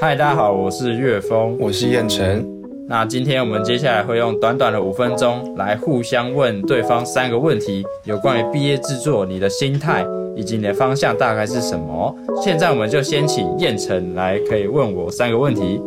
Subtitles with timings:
[0.00, 2.46] 嗨，大家好，我是岳峰，我是燕城。
[2.88, 10.06] 那今天我们接下来会用短短的五分钟来互相问对方三个问题，有关于毕业制作，你的心态
[10.36, 12.14] 以及你的方向大概是什么？
[12.42, 15.80] 现在我们就先请燕城来，可以问我三个问题。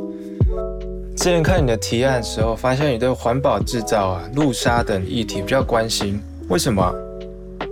[1.16, 6.94] 之前看你的提案的时候，发现你对环保制造啊、路沙等议题比较关心，为什么？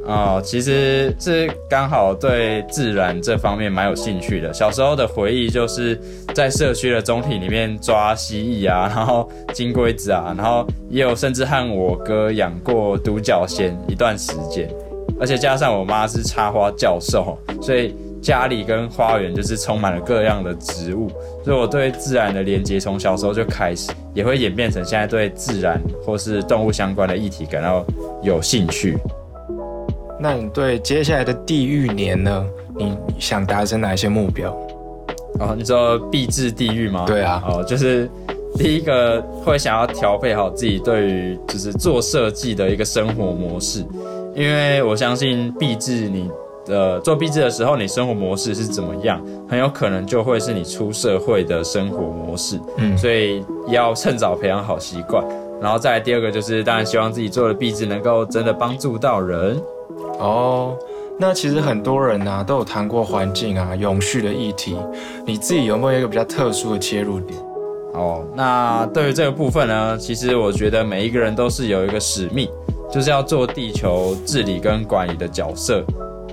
[0.07, 4.53] 哦，其实是刚好对自然这方面蛮有兴趣的。
[4.53, 5.99] 小时候的回忆就是
[6.33, 14.69] 在社区的中庭里面抓蜥蜴啊，然后金龟子啊，然后也有甚至和我哥养过独角仙一段时间。
[15.19, 21.09] 而且加上我妈是插花教授，所以家里跟花园就是充满了各样的植物，
[21.43, 27.83] 所以我对自然的连接从小时候就开始，也会演变成现在对自然或是动物相关的议题感到
[28.21, 28.95] 有兴趣。
[30.19, 32.45] 那你对接下来的地狱年呢？
[32.75, 34.51] 你想达成哪一些目标？
[35.39, 37.05] 哦，你说必至地狱吗？
[37.07, 38.09] 对啊，哦，就是
[38.55, 43.85] 第一个会想要调配好自己对于就是做设计的一个生活模式，
[44.35, 46.29] 因为我相信必至你
[46.65, 52.59] 的做必至的时候，你生活模式是怎么样，很有可能就会是你出社会的生活模式。
[52.77, 55.23] 嗯，所以要趁早培养好习惯。
[55.59, 59.59] 然后再第二个就是，当然希望自己做的壁纸能够真的帮助到人。
[60.19, 60.77] 哦，
[61.19, 64.77] 那其实很多人呢都有谈过环境啊、永续的议题，
[65.25, 67.39] 你自己有没有一个比较特殊的切入点？
[67.93, 72.47] 哦，那对于这个部分呢，其实我觉得每一个人都是有一个使命，
[72.91, 75.83] 就是要做地球治理跟管理的角色。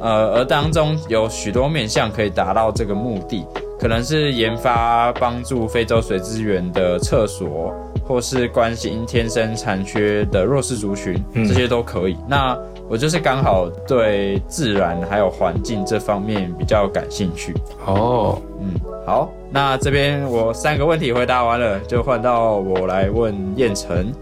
[0.00, 3.46] 呃，而当中有许多面向可以达到这个目的，
[3.80, 7.72] 可能是研发帮助非洲水资源的厕所，
[8.06, 11.14] 或是关心天生残缺的弱势族群，
[11.48, 12.18] 这些都可以。
[12.28, 12.54] 那
[12.88, 17.54] 我就是刚好对自然还有环境这方面比较感兴趣
[17.86, 18.40] 哦。
[18.60, 18.74] 嗯，
[19.06, 24.12] 好，那这边我三个问题回答完了，就换到我来问燕城。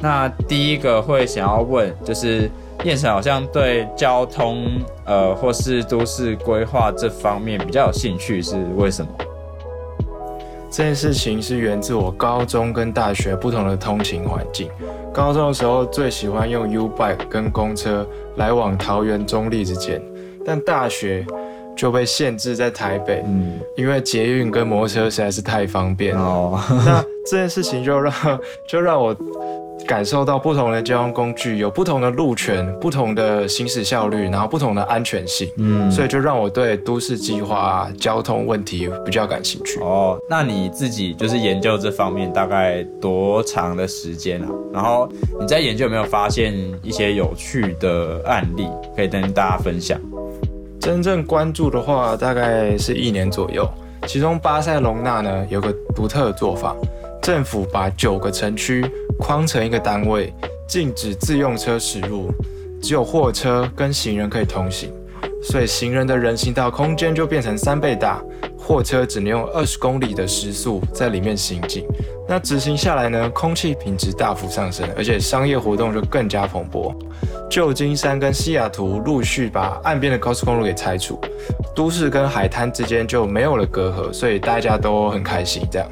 [0.00, 2.50] 那第一个会想要问，就是
[2.84, 4.64] 燕城好像对交通
[5.04, 9.10] 呃或是都市规划这方面比较有兴趣，是为什么？
[10.70, 14.70] 这件事情是源自我高中跟大学不同的通勤环境。
[15.12, 18.06] 高中的时候最喜欢用 U bike 跟公车
[18.36, 20.00] 来往桃园中立之间，
[20.44, 21.26] 但大学
[21.76, 26.60] 就被限制在台北，嗯，因为捷运跟摩托车实在是太方便哦。
[26.84, 28.12] 那这件事情就让
[28.68, 29.16] 就让我。
[29.88, 39.80] 感受到不同的交通工具有不同的路权、不同的行驶效率，然后不同的安全性，嗯，所以就让我对都市计划、交通问题比较感兴趣。
[39.80, 44.48] 哦，那你自己就是研究这方面大概多长的时间啊？
[44.74, 45.10] 然后
[45.40, 49.98] 你在研究有没有发现一些有趣的案例可以跟大家分享？
[50.78, 53.66] 真正关注的话，大概是一年左右。
[54.06, 56.76] 其中巴塞隆纳呢有个独特的做法，
[57.22, 58.84] 政府把九个城区。
[59.18, 60.32] 框成一个单位，
[60.66, 62.30] 禁止自用车驶入，
[62.80, 64.92] 只有货车跟行人可以通行，
[65.42, 68.22] 所以行人的人行道空间就变成三倍大，
[68.58, 71.84] 货车只能用二十公里的时速在里面行进。
[72.28, 76.94] 那执行下来呢，空气品质大幅上升，而且商业活动就更加蓬勃。
[77.50, 81.18] 旧金山跟西雅图陆续把岸边的高速公路给拆除，
[81.74, 85.66] 都市跟海滩之间就没有了隔阂，所以大家都很开心。
[85.70, 85.88] 这样，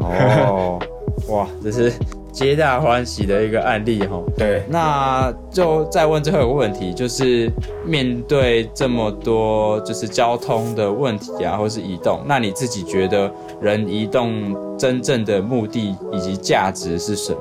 [0.00, 0.80] 哦，
[1.28, 1.92] 哇，这是。
[2.36, 7.50] 皆大欢喜的一个案例哈，对，那就再问最后一个问题，就是
[7.82, 17.38] 面对这么多就是交通的问题啊，或是移动，那你自己觉得人移动真正的目的以及价值是什么？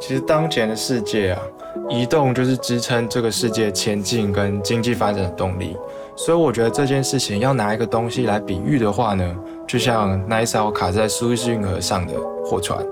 [0.00, 1.40] 其实当前的世界啊，
[1.88, 5.76] 移动就是支撑这个世界前进跟经济发展的动力，
[6.16, 9.36] 所以我觉得这件事情要拿一个东西来比喻的话呢，
[9.68, 12.14] 就像那一艘卡在苏伊士运河上的
[12.44, 12.84] 货船。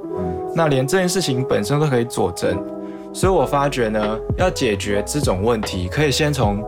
[0.58, 2.60] 那连这件事情本身都可以佐证，
[3.12, 6.60] 所以我发觉呢，要解决这种问题，可以先从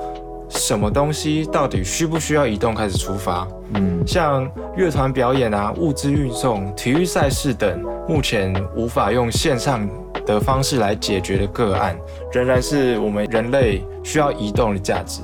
[0.48, 3.48] 什么东西到底需不需要移动开始出发。
[3.74, 9.88] 嗯，像乐团表演啊、物资运送、体育赛事等，目前无法用线上
[10.24, 11.98] 的方式来解决的个案，
[12.30, 15.20] 仍然是我们人类需要移动的价值。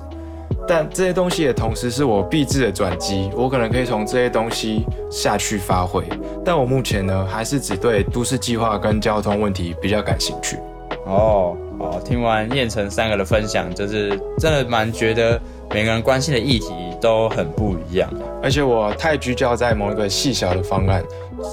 [0.68, 6.02] 但这些东西也同时是我必制的转机，我可能可以从这些东西下去发挥。
[6.44, 10.56] 但我目前呢，还是只对都市计划跟交通问题比较感兴趣。
[11.04, 15.40] 哦，好，听完燕城三个的分享，就是真的蛮觉得
[15.70, 16.68] 每个人关心的议题
[17.00, 18.10] 都很不一样。
[18.42, 21.02] 而且我太聚焦在某一个细小的方案，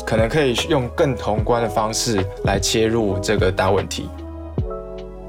[0.06, 4.10] 可能可以用更宏观的方式来切入这个大问题。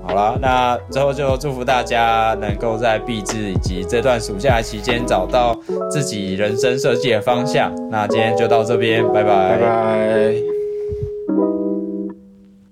[0.07, 5.59] 好了，那最后就祝福大家能够在毕制以及这段暑假期间找到
[5.91, 7.75] 自己人生设计的方向。
[7.91, 10.54] 那今天就到这边，拜拜。